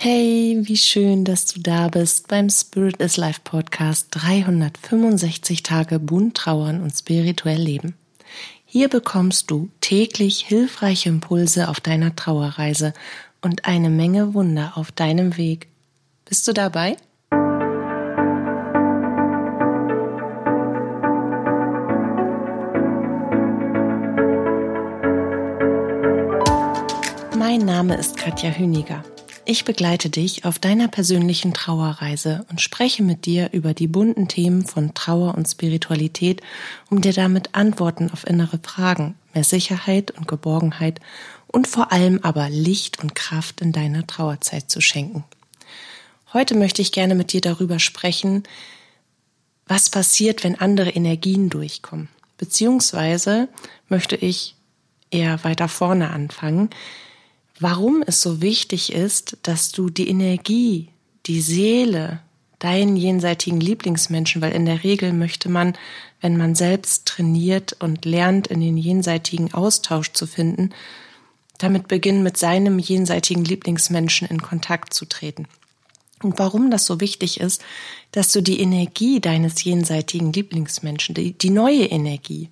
[0.00, 6.36] Hey, wie schön, dass du da bist beim Spirit is Life Podcast 365 Tage bunt
[6.36, 7.96] trauern und spirituell leben.
[8.64, 12.94] Hier bekommst du täglich hilfreiche Impulse auf deiner Trauerreise
[13.42, 15.66] und eine Menge Wunder auf deinem Weg.
[16.26, 16.96] Bist du dabei?
[27.36, 29.02] Mein Name ist Katja Hüniger.
[29.50, 34.66] Ich begleite dich auf deiner persönlichen Trauerreise und spreche mit dir über die bunten Themen
[34.66, 36.42] von Trauer und Spiritualität,
[36.90, 41.00] um dir damit Antworten auf innere Fragen, mehr Sicherheit und Geborgenheit
[41.46, 45.24] und vor allem aber Licht und Kraft in deiner Trauerzeit zu schenken.
[46.34, 48.42] Heute möchte ich gerne mit dir darüber sprechen,
[49.66, 52.10] was passiert, wenn andere Energien durchkommen.
[52.36, 53.48] Beziehungsweise
[53.88, 54.56] möchte ich
[55.10, 56.68] eher weiter vorne anfangen,
[57.60, 60.88] warum es so wichtig ist, dass du die Energie,
[61.26, 62.20] die Seele,
[62.58, 65.74] deinen jenseitigen Lieblingsmenschen, weil in der Regel möchte man,
[66.20, 70.70] wenn man selbst trainiert und lernt, in den jenseitigen Austausch zu finden,
[71.58, 75.46] damit beginnen, mit seinem jenseitigen Lieblingsmenschen in Kontakt zu treten.
[76.22, 77.62] Und warum das so wichtig ist,
[78.10, 82.50] dass du die Energie deines jenseitigen Lieblingsmenschen, die, die neue Energie,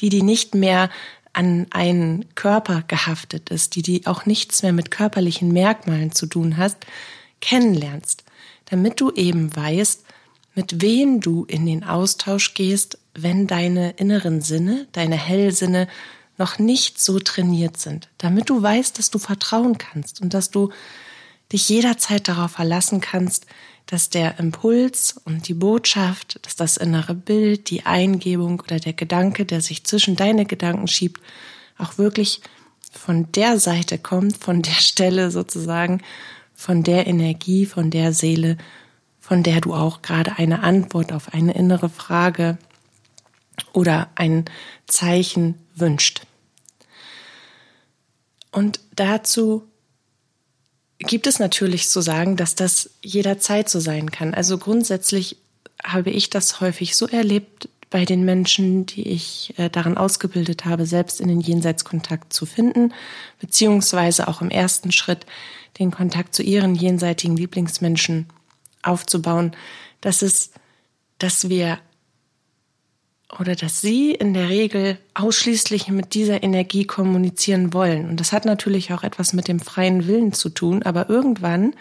[0.00, 0.90] die die nicht mehr
[1.34, 6.56] an einen Körper gehaftet ist, die die auch nichts mehr mit körperlichen Merkmalen zu tun
[6.56, 6.78] hast,
[7.40, 8.24] kennenlernst,
[8.66, 10.04] damit du eben weißt,
[10.54, 15.88] mit wem du in den Austausch gehst, wenn deine inneren Sinne, deine Hellsinne
[16.38, 20.70] noch nicht so trainiert sind, damit du weißt, dass du vertrauen kannst und dass du
[21.52, 23.46] dich jederzeit darauf verlassen kannst,
[23.86, 29.44] dass der Impuls und die Botschaft, dass das innere Bild, die Eingebung oder der Gedanke,
[29.44, 31.20] der sich zwischen deine Gedanken schiebt,
[31.76, 32.40] auch wirklich
[32.90, 36.00] von der Seite kommt, von der Stelle sozusagen,
[36.54, 38.56] von der Energie, von der Seele,
[39.20, 42.58] von der du auch gerade eine Antwort auf eine innere Frage
[43.72, 44.44] oder ein
[44.86, 46.22] Zeichen wünscht.
[48.52, 49.66] Und dazu
[51.06, 54.34] gibt es natürlich zu sagen, dass das jederzeit so sein kann.
[54.34, 55.36] Also grundsätzlich
[55.82, 60.86] habe ich das häufig so erlebt bei den Menschen, die ich äh, daran ausgebildet habe,
[60.86, 62.92] selbst in den Jenseitskontakt zu finden,
[63.38, 65.26] beziehungsweise auch im ersten Schritt
[65.78, 68.26] den Kontakt zu ihren jenseitigen Lieblingsmenschen
[68.82, 69.52] aufzubauen,
[70.00, 70.50] dass es,
[71.18, 71.78] dass wir
[73.38, 78.08] oder dass sie in der Regel ausschließlich mit dieser Energie kommunizieren wollen.
[78.08, 81.74] Und das hat natürlich auch etwas mit dem freien Willen zu tun, aber irgendwann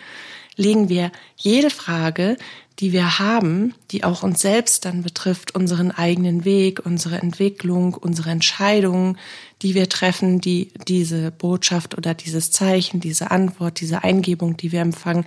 [0.55, 2.37] legen wir jede Frage,
[2.79, 8.31] die wir haben, die auch uns selbst dann betrifft, unseren eigenen Weg, unsere Entwicklung, unsere
[8.31, 9.17] Entscheidungen,
[9.61, 14.81] die wir treffen, die diese Botschaft oder dieses Zeichen, diese Antwort, diese Eingebung, die wir
[14.81, 15.25] empfangen,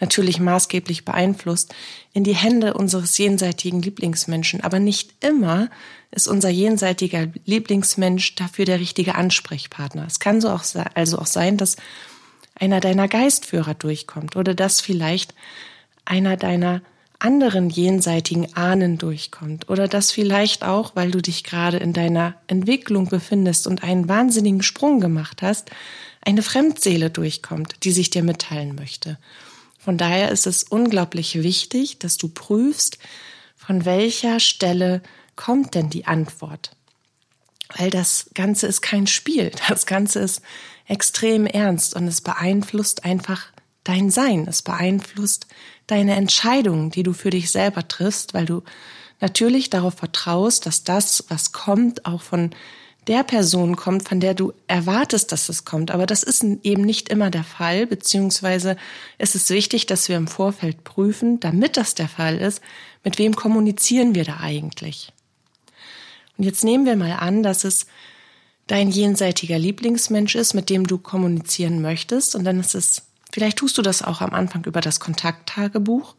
[0.00, 1.74] natürlich maßgeblich beeinflusst,
[2.12, 4.60] in die Hände unseres jenseitigen Lieblingsmenschen.
[4.60, 5.70] Aber nicht immer
[6.10, 10.06] ist unser jenseitiger Lieblingsmensch dafür der richtige Ansprechpartner.
[10.06, 10.64] Es kann so auch
[10.94, 11.76] also auch sein, dass
[12.54, 15.34] einer deiner Geistführer durchkommt oder dass vielleicht
[16.04, 16.82] einer deiner
[17.18, 23.08] anderen jenseitigen Ahnen durchkommt oder dass vielleicht auch, weil du dich gerade in deiner Entwicklung
[23.08, 25.70] befindest und einen wahnsinnigen Sprung gemacht hast,
[26.24, 29.18] eine Fremdseele durchkommt, die sich dir mitteilen möchte.
[29.88, 32.98] Von daher ist es unglaublich wichtig, dass du prüfst,
[33.56, 35.00] von welcher Stelle
[35.34, 36.76] kommt denn die Antwort.
[37.74, 39.50] Weil das Ganze ist kein Spiel.
[39.70, 40.42] Das Ganze ist
[40.84, 43.46] extrem ernst und es beeinflusst einfach
[43.82, 44.46] dein Sein.
[44.46, 45.46] Es beeinflusst
[45.86, 48.64] deine Entscheidungen, die du für dich selber triffst, weil du
[49.20, 52.50] natürlich darauf vertraust, dass das, was kommt, auch von
[53.08, 55.90] der Person kommt, von der du erwartest, dass es kommt.
[55.90, 58.76] Aber das ist eben nicht immer der Fall, beziehungsweise
[59.16, 62.60] ist es wichtig, dass wir im Vorfeld prüfen, damit das der Fall ist,
[63.04, 65.12] mit wem kommunizieren wir da eigentlich.
[66.36, 67.86] Und jetzt nehmen wir mal an, dass es
[68.66, 72.36] dein jenseitiger Lieblingsmensch ist, mit dem du kommunizieren möchtest.
[72.36, 73.02] Und dann ist es,
[73.32, 76.14] vielleicht tust du das auch am Anfang über das Kontakttagebuch.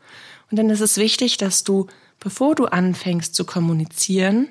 [0.50, 1.88] Und dann ist es wichtig, dass du,
[2.20, 4.50] bevor du anfängst zu kommunizieren,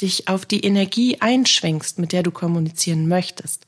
[0.00, 3.66] dich auf die Energie einschwenkst, mit der du kommunizieren möchtest.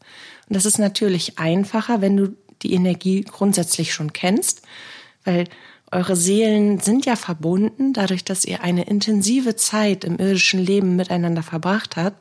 [0.49, 4.63] Und das ist natürlich einfacher, wenn du die Energie grundsätzlich schon kennst,
[5.25, 5.45] weil
[5.91, 11.43] eure Seelen sind ja verbunden, dadurch, dass ihr eine intensive Zeit im irdischen Leben miteinander
[11.43, 12.19] verbracht habt,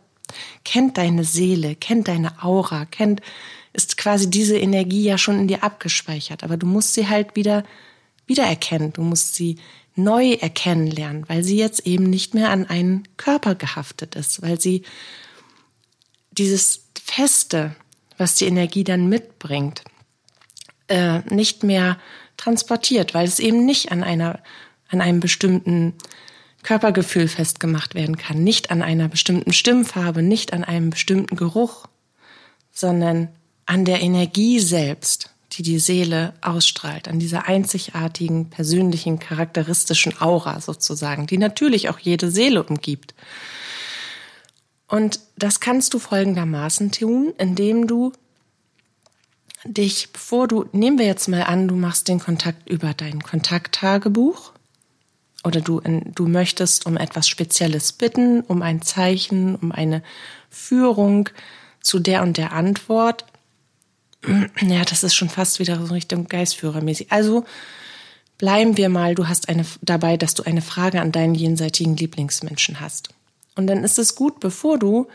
[0.63, 3.21] kennt deine Seele, kennt deine Aura, kennt,
[3.73, 7.63] ist quasi diese Energie ja schon in dir abgespeichert, aber du musst sie halt wieder
[8.25, 9.57] wiedererkennen, du musst sie
[9.97, 14.59] neu erkennen lernen, weil sie jetzt eben nicht mehr an einen Körper gehaftet ist, weil
[14.59, 14.83] sie
[16.31, 17.75] dieses Feste,
[18.17, 19.83] was die Energie dann mitbringt,
[20.87, 21.97] äh, nicht mehr
[22.37, 24.39] transportiert, weil es eben nicht an einer,
[24.89, 25.93] an einem bestimmten
[26.63, 31.87] Körpergefühl festgemacht werden kann, nicht an einer bestimmten Stimmfarbe, nicht an einem bestimmten Geruch,
[32.71, 33.29] sondern
[33.65, 41.25] an der Energie selbst, die die Seele ausstrahlt, an dieser einzigartigen, persönlichen, charakteristischen Aura sozusagen,
[41.25, 43.15] die natürlich auch jede Seele umgibt.
[44.87, 48.13] Und das kannst du folgendermaßen tun, indem du
[49.63, 54.53] dich, bevor du, nehmen wir jetzt mal an, du machst den Kontakt über dein Kontakttagebuch
[55.43, 60.03] oder du, du möchtest um etwas Spezielles bitten, um ein Zeichen, um eine
[60.49, 61.29] Führung
[61.81, 63.25] zu der und der Antwort.
[64.61, 67.11] Ja, das ist schon fast wieder so Richtung Geistführermäßig.
[67.11, 67.45] Also
[68.37, 72.79] bleiben wir mal, du hast eine dabei, dass du eine Frage an deinen jenseitigen Lieblingsmenschen
[72.79, 73.09] hast.
[73.55, 75.07] Und dann ist es gut, bevor du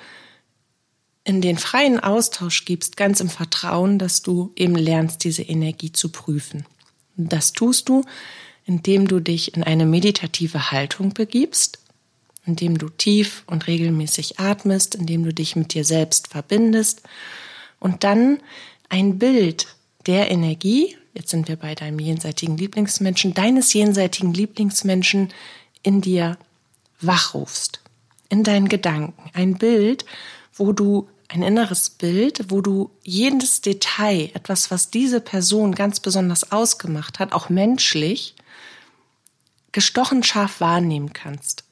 [1.24, 6.08] in den freien Austausch gibst, ganz im Vertrauen, dass du eben lernst, diese Energie zu
[6.08, 6.66] prüfen.
[7.16, 8.04] Das tust du,
[8.64, 11.78] indem du dich in eine meditative Haltung begibst,
[12.44, 17.02] indem du tief und regelmäßig atmest, indem du dich mit dir selbst verbindest
[17.78, 18.40] und dann
[18.92, 19.68] ein Bild
[20.06, 25.32] der Energie, jetzt sind wir bei deinem jenseitigen Lieblingsmenschen, deines jenseitigen Lieblingsmenschen
[25.82, 26.36] in dir
[27.00, 27.80] wachrufst,
[28.28, 29.30] in deinen Gedanken.
[29.32, 30.04] Ein Bild,
[30.52, 36.52] wo du ein inneres Bild, wo du jedes Detail, etwas, was diese Person ganz besonders
[36.52, 38.34] ausgemacht hat, auch menschlich,
[39.72, 41.64] gestochen scharf wahrnehmen kannst.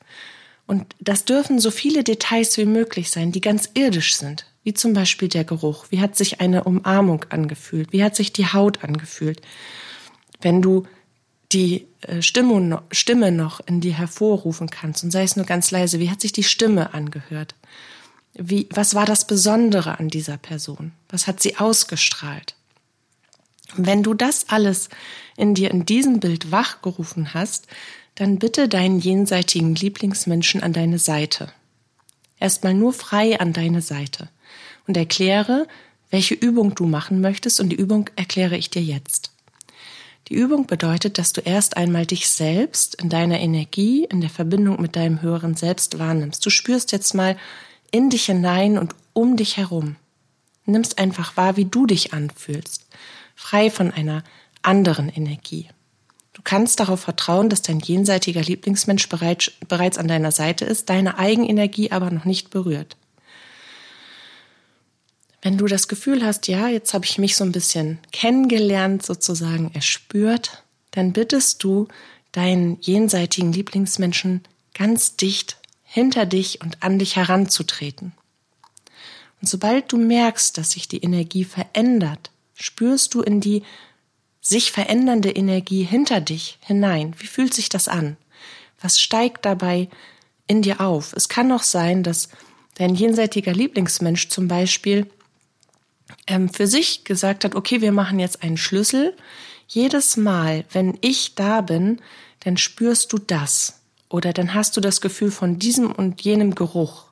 [0.67, 4.93] Und das dürfen so viele Details wie möglich sein, die ganz irdisch sind, wie zum
[4.93, 5.87] Beispiel der Geruch.
[5.91, 7.93] Wie hat sich eine Umarmung angefühlt?
[7.93, 9.41] Wie hat sich die Haut angefühlt?
[10.41, 10.87] Wenn du
[11.53, 16.11] die äh, Stimme, noch in dir hervorrufen kannst und sei es nur ganz leise, wie
[16.11, 17.55] hat sich die Stimme angehört?
[18.35, 20.93] Wie, was war das Besondere an dieser Person?
[21.09, 22.55] Was hat sie ausgestrahlt?
[23.77, 24.89] wenn du das alles
[25.37, 27.67] in dir in diesem Bild wachgerufen hast,
[28.15, 31.53] dann bitte deinen jenseitigen Lieblingsmenschen an deine Seite.
[32.39, 34.29] Erstmal nur frei an deine Seite
[34.87, 35.67] und erkläre,
[36.11, 39.33] welche Übung du machen möchtest und die Übung erkläre ich dir jetzt.
[40.29, 44.81] Die Übung bedeutet, dass du erst einmal dich selbst in deiner Energie, in der Verbindung
[44.81, 46.45] mit deinem höheren Selbst wahrnimmst.
[46.45, 47.37] Du spürst jetzt mal,
[47.91, 49.97] in dich hinein und um dich herum.
[50.67, 52.87] Nimmst einfach wahr, wie du dich anfühlst,
[53.35, 54.23] frei von einer
[54.63, 55.69] anderen Energie.
[56.33, 61.19] Du kannst darauf vertrauen, dass dein jenseitiger Lieblingsmensch bereits, bereits an deiner Seite ist, deine
[61.19, 62.97] Eigenenergie aber noch nicht berührt.
[65.43, 69.71] Wenn du das Gefühl hast, ja, jetzt habe ich mich so ein bisschen kennengelernt, sozusagen
[69.75, 71.89] erspürt, dann bittest du
[72.33, 74.43] deinen jenseitigen Lieblingsmenschen
[74.75, 78.13] ganz dicht hinter dich und an dich heranzutreten.
[79.41, 83.63] Und sobald du merkst, dass sich die Energie verändert, spürst du in die
[84.41, 87.15] sich verändernde Energie hinter dich hinein.
[87.19, 88.17] Wie fühlt sich das an?
[88.81, 89.89] Was steigt dabei
[90.47, 91.13] in dir auf?
[91.15, 92.29] Es kann auch sein, dass
[92.75, 95.07] dein jenseitiger Lieblingsmensch zum Beispiel
[96.53, 99.17] für sich gesagt hat, okay, wir machen jetzt einen Schlüssel.
[99.67, 102.01] Jedes Mal, wenn ich da bin,
[102.41, 103.81] dann spürst du das.
[104.09, 107.05] Oder dann hast du das Gefühl von diesem und jenem Geruch.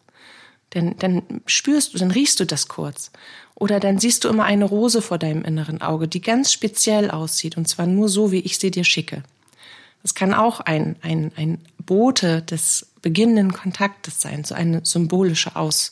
[0.75, 3.11] Denn dann spürst du, dann riechst du das kurz.
[3.55, 7.57] Oder dann siehst du immer eine Rose vor deinem inneren Auge, die ganz speziell aussieht,
[7.57, 9.23] und zwar nur so, wie ich sie dir schicke.
[10.03, 15.91] Das kann auch ein, ein, ein Bote des beginnenden Kontaktes sein, so eine symbolische Aus,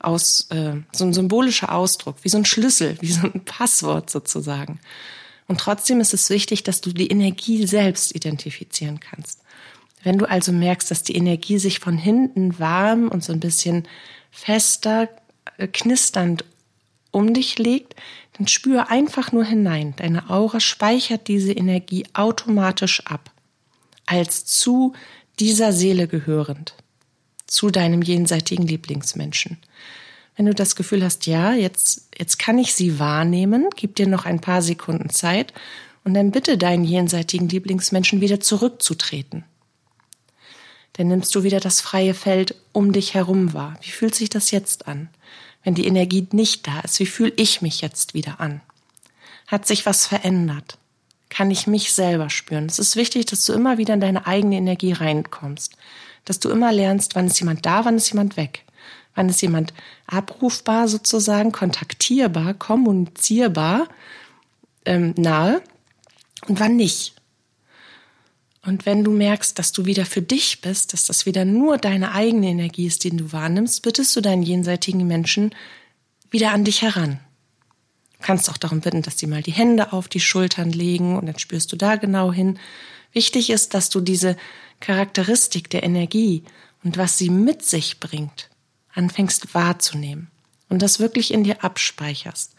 [0.00, 4.80] aus, äh, so ein symbolischer Ausdruck, wie so ein Schlüssel, wie so ein Passwort sozusagen.
[5.48, 9.40] Und trotzdem ist es wichtig, dass du die Energie selbst identifizieren kannst.
[10.02, 13.88] Wenn du also merkst, dass die Energie sich von hinten warm und so ein bisschen
[14.30, 15.08] fester,
[15.56, 16.44] äh, knisternd
[17.10, 17.94] um dich legt,
[18.36, 19.94] dann spüre einfach nur hinein.
[19.96, 23.30] Deine Aura speichert diese Energie automatisch ab,
[24.04, 24.92] als zu
[25.38, 26.74] dieser Seele gehörend,
[27.46, 29.58] zu deinem jenseitigen Lieblingsmenschen.
[30.36, 34.26] Wenn du das Gefühl hast, ja, jetzt, jetzt kann ich sie wahrnehmen, gib dir noch
[34.26, 35.52] ein paar Sekunden Zeit
[36.04, 39.44] und dann bitte deinen jenseitigen Lieblingsmenschen wieder zurückzutreten
[40.96, 43.78] dann nimmst du wieder das freie Feld um dich herum wahr.
[43.82, 45.08] Wie fühlt sich das jetzt an?
[45.62, 48.62] Wenn die Energie nicht da ist, wie fühle ich mich jetzt wieder an?
[49.46, 50.78] Hat sich was verändert?
[51.28, 52.66] Kann ich mich selber spüren?
[52.66, 55.76] Es ist wichtig, dass du immer wieder in deine eigene Energie reinkommst.
[56.26, 58.64] Dass du immer lernst, wann ist jemand da, wann ist jemand weg.
[59.14, 59.72] Wann ist jemand
[60.06, 63.88] abrufbar sozusagen, kontaktierbar, kommunizierbar,
[64.84, 65.62] ähm, nahe
[66.46, 67.14] und wann nicht.
[68.66, 72.12] Und wenn du merkst, dass du wieder für dich bist, dass das wieder nur deine
[72.12, 75.54] eigene Energie ist, die du wahrnimmst, bittest du deinen jenseitigen Menschen
[76.30, 77.20] wieder an dich heran.
[78.18, 81.26] Du kannst auch darum bitten, dass sie mal die Hände auf die Schultern legen und
[81.26, 82.58] dann spürst du da genau hin.
[83.12, 84.36] Wichtig ist, dass du diese
[84.80, 86.44] Charakteristik der Energie
[86.84, 88.50] und was sie mit sich bringt,
[88.94, 90.30] anfängst wahrzunehmen
[90.68, 92.54] und das wirklich in dir abspeicherst.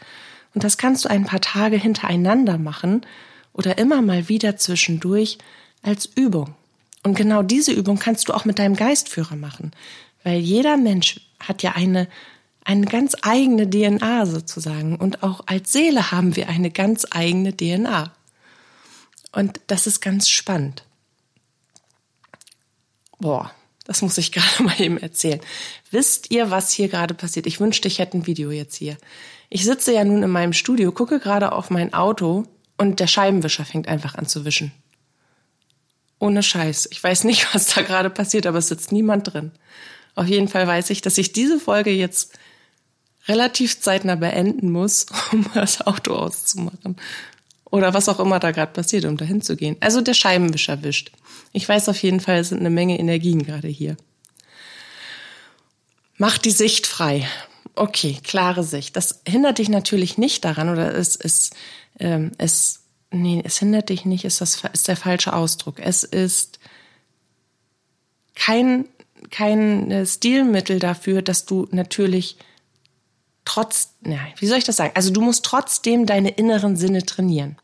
[0.53, 3.05] Und das kannst du ein paar Tage hintereinander machen
[3.53, 5.37] oder immer mal wieder zwischendurch
[5.81, 6.55] als Übung.
[7.03, 9.71] Und genau diese Übung kannst du auch mit deinem Geistführer machen,
[10.23, 12.07] weil jeder Mensch hat ja eine
[12.67, 18.11] eine ganz eigene DNA sozusagen und auch als Seele haben wir eine ganz eigene DNA.
[19.31, 20.83] Und das ist ganz spannend.
[23.19, 23.51] Boah,
[23.85, 25.41] das muss ich gerade mal eben erzählen.
[25.91, 27.47] Wisst ihr, was hier gerade passiert?
[27.47, 28.97] Ich wünschte, ich hätte ein Video jetzt hier.
[29.49, 32.45] Ich sitze ja nun in meinem Studio, gucke gerade auf mein Auto
[32.77, 34.71] und der Scheibenwischer fängt einfach an zu wischen.
[36.19, 36.89] Ohne Scheiß.
[36.91, 39.51] Ich weiß nicht, was da gerade passiert, aber es sitzt niemand drin.
[40.15, 42.37] Auf jeden Fall weiß ich, dass ich diese Folge jetzt
[43.27, 46.97] relativ zeitnah beenden muss, um das Auto auszumachen.
[47.69, 49.75] Oder was auch immer da gerade passiert, um dahin zu gehen.
[49.79, 51.11] Also der Scheibenwischer wischt.
[51.51, 53.97] Ich weiß auf jeden Fall, es sind eine Menge Energien gerade hier.
[56.17, 57.27] Mach die Sicht frei.
[57.75, 58.95] Okay, klare Sicht.
[58.95, 61.55] Das hindert dich natürlich nicht daran, oder es ist,
[61.99, 65.79] ähm, es, nee, es hindert dich nicht, ist das, ist der falsche Ausdruck.
[65.79, 66.59] Es ist
[68.33, 68.85] kein,
[69.29, 72.37] kein äh, Stilmittel dafür, dass du natürlich
[73.47, 74.91] trotz, ja, wie soll ich das sagen?
[74.93, 77.55] Also du musst trotzdem deine inneren Sinne trainieren.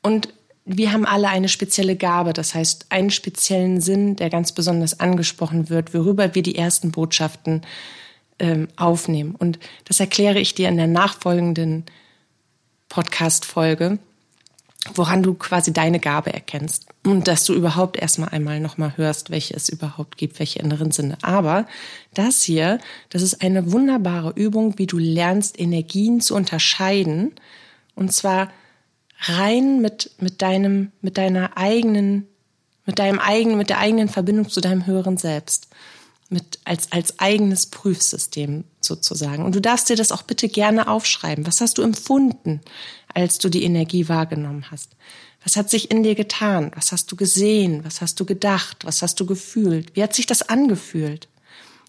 [0.00, 0.28] Und
[0.64, 5.70] wir haben alle eine spezielle Gabe, das heißt einen speziellen Sinn, der ganz besonders angesprochen
[5.70, 7.62] wird, worüber wir die ersten Botschaften
[8.38, 9.34] ähm, aufnehmen.
[9.34, 11.84] Und das erkläre ich dir in der nachfolgenden
[12.88, 13.98] Podcast-Folge
[14.94, 19.54] woran du quasi deine Gabe erkennst und dass du überhaupt erstmal einmal nochmal hörst, welche
[19.54, 21.16] es überhaupt gibt, welche inneren Sinne.
[21.22, 21.66] Aber
[22.12, 27.32] das hier, das ist eine wunderbare Übung, wie du lernst, Energien zu unterscheiden
[27.94, 28.50] und zwar
[29.20, 32.26] rein mit, mit deinem, mit deiner eigenen,
[32.84, 35.68] mit deinem eigenen, mit der eigenen Verbindung zu deinem höheren Selbst.
[36.30, 39.44] Mit, als, als eigenes Prüfsystem sozusagen.
[39.44, 41.46] Und du darfst dir das auch bitte gerne aufschreiben.
[41.46, 42.62] Was hast du empfunden?
[43.14, 44.90] als du die Energie wahrgenommen hast?
[45.42, 46.72] Was hat sich in dir getan?
[46.74, 47.84] Was hast du gesehen?
[47.84, 48.84] Was hast du gedacht?
[48.84, 49.94] Was hast du gefühlt?
[49.94, 51.28] Wie hat sich das angefühlt?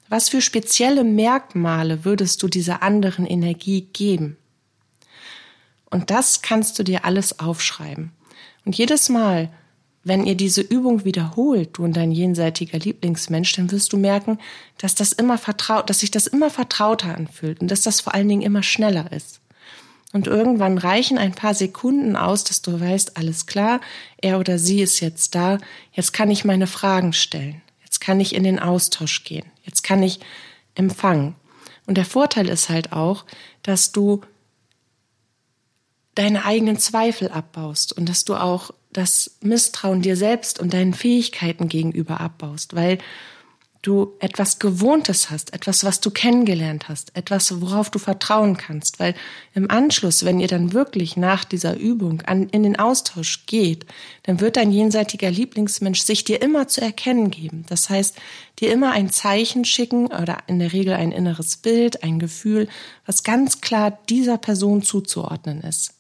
[0.08, 4.38] Was für spezielle Merkmale würdest du dieser anderen Energie geben?
[5.89, 8.12] Und das kannst du dir alles aufschreiben.
[8.65, 9.50] Und jedes Mal,
[10.06, 14.38] wenn ihr diese Übung wiederholt, du und dein jenseitiger Lieblingsmensch, dann wirst du merken,
[14.78, 18.30] dass das immer vertraut, dass sich das immer vertrauter anfühlt und dass das vor allen
[18.30, 19.42] Dingen immer schneller ist.
[20.14, 23.82] Und irgendwann reichen ein paar Sekunden aus, dass du weißt, alles klar,
[24.22, 25.58] er oder sie ist jetzt da,
[25.92, 30.04] jetzt kann ich meine Fragen stellen, jetzt kann ich in den Austausch gehen, jetzt kann
[30.04, 30.20] ich
[30.76, 31.36] empfangen.
[31.88, 33.26] Und der Vorteil ist halt auch,
[33.64, 34.22] dass du
[36.14, 41.68] deine eigenen Zweifel abbaust und dass du auch das Misstrauen dir selbst und deinen Fähigkeiten
[41.68, 42.98] gegenüber abbaust, weil
[43.86, 49.00] du etwas Gewohntes hast, etwas, was du kennengelernt hast, etwas, worauf du vertrauen kannst.
[49.00, 49.14] Weil
[49.54, 53.86] im Anschluss, wenn ihr dann wirklich nach dieser Übung an, in den Austausch geht,
[54.24, 57.66] dann wird dein jenseitiger Lieblingsmensch sich dir immer zu erkennen geben.
[57.68, 58.18] Das heißt,
[58.60, 62.68] dir immer ein Zeichen schicken oder in der Regel ein inneres Bild, ein Gefühl,
[63.06, 65.95] was ganz klar dieser Person zuzuordnen ist.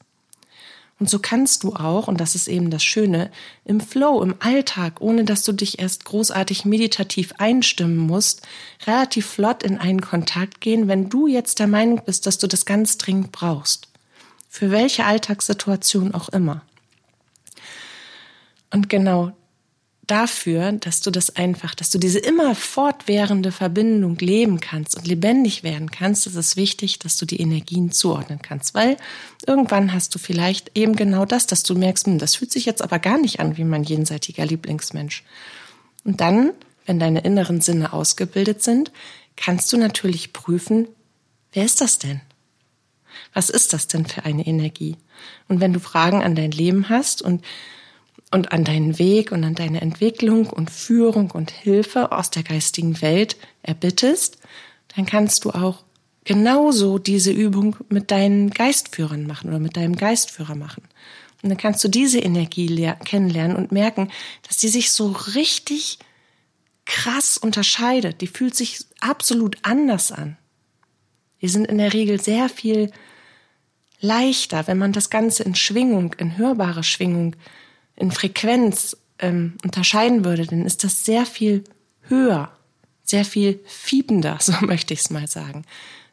[0.97, 3.29] Und so kannst du auch, und das ist eben das Schöne,
[3.65, 8.47] im Flow, im Alltag, ohne dass du dich erst großartig meditativ einstimmen musst,
[8.87, 12.65] relativ flott in einen Kontakt gehen, wenn du jetzt der Meinung bist, dass du das
[12.65, 13.89] ganz dringend brauchst.
[14.47, 16.61] Für welche Alltagssituation auch immer.
[18.71, 19.33] Und genau
[20.07, 25.63] dafür, dass du das einfach, dass du diese immer fortwährende Verbindung leben kannst und lebendig
[25.63, 28.97] werden kannst, ist es wichtig, dass du die Energien zuordnen kannst, weil
[29.47, 32.81] irgendwann hast du vielleicht eben genau das, dass du merkst, hm, das fühlt sich jetzt
[32.81, 35.23] aber gar nicht an wie mein jenseitiger Lieblingsmensch.
[36.03, 36.51] Und dann,
[36.85, 38.91] wenn deine inneren Sinne ausgebildet sind,
[39.35, 40.87] kannst du natürlich prüfen,
[41.53, 42.21] wer ist das denn?
[43.33, 44.97] Was ist das denn für eine Energie?
[45.47, 47.43] Und wenn du Fragen an dein Leben hast und
[48.35, 53.01] und an deinen Weg und an deine Entwicklung und Führung und Hilfe aus der geistigen
[53.01, 54.39] Welt erbittest,
[54.93, 55.83] dann kannst du auch
[56.25, 60.83] genauso diese Übung mit deinen Geistführern machen oder mit deinem Geistführer machen.
[61.43, 64.11] Und dann kannst du diese Energie kennenlernen und merken,
[64.45, 65.97] dass die sich so richtig
[66.83, 68.19] krass unterscheidet.
[68.19, 70.35] Die fühlt sich absolut anders an.
[71.41, 72.91] Die sind in der Regel sehr viel
[74.01, 77.37] leichter, wenn man das Ganze in Schwingung, in hörbare Schwingung
[77.95, 81.63] in Frequenz ähm, unterscheiden würde, dann ist das sehr viel
[82.01, 82.51] höher,
[83.03, 85.65] sehr viel fiebender, so möchte ich es mal sagen.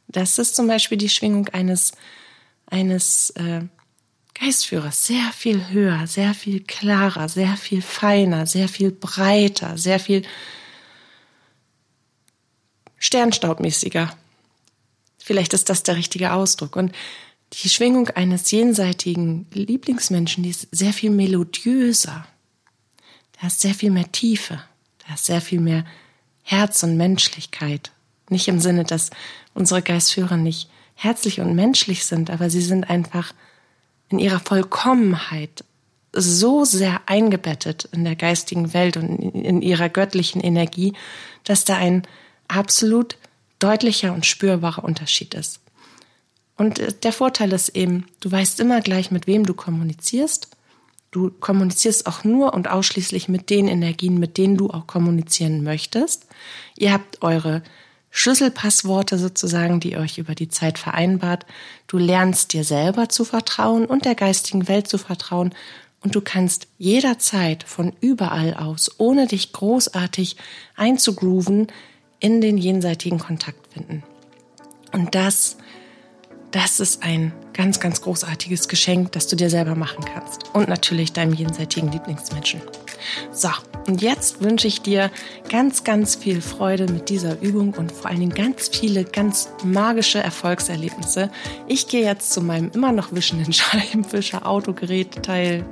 [0.08, 1.92] Das ist zum Beispiel die Schwingung eines
[2.66, 3.62] eines äh,
[4.34, 10.22] Geistführers sehr viel höher, sehr viel klarer, sehr viel feiner, sehr viel breiter, sehr viel
[12.98, 14.16] sternstaubmäßiger.
[15.18, 16.76] Vielleicht ist das der richtige Ausdruck.
[16.76, 16.92] Und
[17.52, 22.26] die Schwingung eines jenseitigen Lieblingsmenschen, die ist sehr viel melodiöser.
[23.40, 24.62] Da ist sehr viel mehr Tiefe.
[25.06, 25.84] Da ist sehr viel mehr
[26.42, 27.92] Herz und Menschlichkeit.
[28.30, 29.10] Nicht im Sinne, dass
[29.54, 33.34] unsere Geistführer nicht herzlich und menschlich sind, aber sie sind einfach
[34.08, 35.64] in ihrer Vollkommenheit
[36.12, 40.92] so sehr eingebettet in der geistigen Welt und in ihrer göttlichen Energie,
[41.44, 42.02] dass da ein
[42.48, 43.16] absolut
[43.58, 45.61] deutlicher und spürbarer Unterschied ist.
[46.56, 50.48] Und äh, der Vorteil ist eben, du weißt immer gleich, mit wem du kommunizierst.
[51.10, 56.26] Du kommunizierst auch nur und ausschließlich mit den Energien, mit denen du auch kommunizieren möchtest.
[56.76, 57.62] Ihr habt eure
[58.10, 61.46] Schlüsselpassworte sozusagen, die euch über die Zeit vereinbart.
[61.86, 65.54] Du lernst dir selber zu vertrauen und der geistigen Welt zu vertrauen
[66.02, 70.36] und du kannst jederzeit von überall aus, ohne dich großartig
[70.76, 71.68] einzugrooven,
[72.20, 74.02] in den jenseitigen Kontakt finden.
[74.92, 75.56] Und das
[76.52, 80.54] das ist ein ganz, ganz großartiges Geschenk, das du dir selber machen kannst.
[80.54, 82.60] Und natürlich deinem jenseitigen Lieblingsmenschen.
[83.32, 83.48] So,
[83.88, 85.10] und jetzt wünsche ich dir
[85.48, 90.20] ganz, ganz viel Freude mit dieser Übung und vor allen Dingen ganz viele, ganz magische
[90.20, 91.30] Erfolgserlebnisse.
[91.66, 95.64] Ich gehe jetzt zu meinem immer noch wischenden Scheibenwischer, Autogerät, Teil,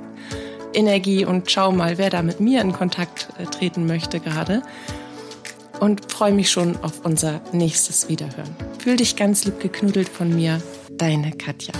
[0.73, 4.63] Energie und schau mal, wer da mit mir in Kontakt äh, treten möchte gerade
[5.81, 8.55] und freue mich schon auf unser nächstes Wiederhören.
[8.77, 10.61] Fühl dich ganz lieb geknuddelt von mir,
[10.91, 11.73] deine Katja.